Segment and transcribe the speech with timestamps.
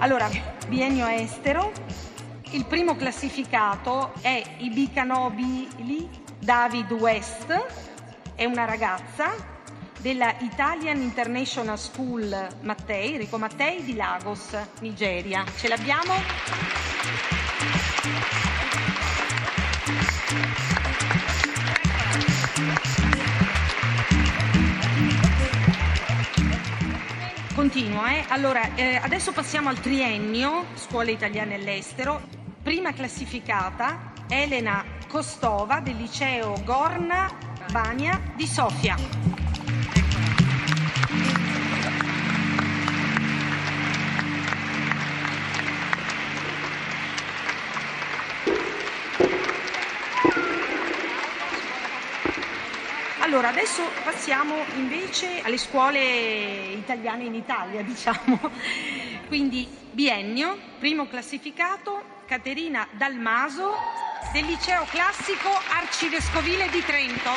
[0.00, 0.30] Allora,
[0.66, 1.72] biennio estero.
[2.52, 6.08] Il primo classificato è i bicanobili
[6.38, 7.66] David West,
[8.34, 9.34] è una ragazza
[9.98, 15.44] della Italian International School Mattei, Enrico Mattei di Lagos, Nigeria.
[15.58, 16.14] Ce l'abbiamo?
[27.60, 28.24] Continuo, eh?
[28.28, 32.22] Allora, eh, adesso passiamo al triennio, scuole italiane all'estero.
[32.62, 37.30] Prima classificata, Elena Costova del liceo Gorna
[37.70, 39.49] Bania di Sofia.
[53.20, 58.40] Allora, adesso passiamo invece alle scuole italiane in Italia, diciamo.
[59.28, 63.74] Quindi biennio, primo classificato, Caterina Dalmaso
[64.32, 67.30] del liceo classico arcivescovile di Trento.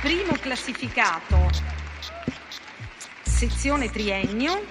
[0.00, 1.50] Primo classificato,
[3.22, 4.64] sezione triennio,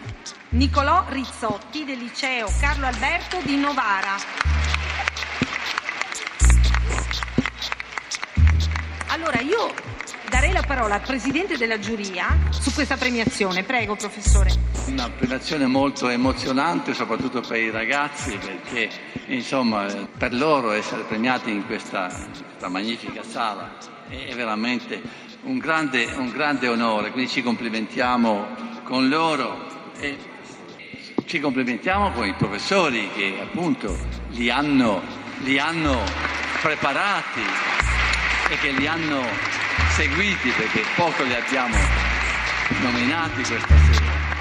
[0.50, 4.65] Nicolò Rizzotti del liceo Carlo Alberto di Novara.
[9.16, 9.74] Allora io
[10.30, 13.64] darei la parola al presidente della giuria su questa premiazione.
[13.64, 14.52] Prego, professore.
[14.88, 18.90] Una premiazione molto emozionante, soprattutto per i ragazzi, perché
[19.28, 19.86] insomma
[20.18, 23.78] per loro essere premiati in questa, questa magnifica sala
[24.10, 25.02] è veramente
[25.44, 27.12] un grande, un grande onore.
[27.12, 28.48] Quindi ci complimentiamo
[28.84, 30.18] con loro e
[31.24, 33.98] ci complimentiamo con i professori che appunto
[34.32, 35.02] li hanno,
[35.44, 36.04] li hanno
[36.62, 37.75] preparati
[38.50, 39.26] e che li hanno
[39.96, 41.78] seguiti perché poco li abbiamo
[42.82, 44.35] nominati questa sera.